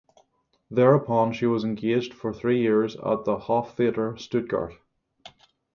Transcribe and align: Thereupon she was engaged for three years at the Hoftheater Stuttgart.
Thereupon 0.71 1.31
she 1.31 1.45
was 1.45 1.63
engaged 1.63 2.15
for 2.15 2.33
three 2.33 2.59
years 2.59 2.95
at 2.95 3.23
the 3.23 3.37
Hoftheater 3.37 4.19
Stuttgart. 4.19 4.73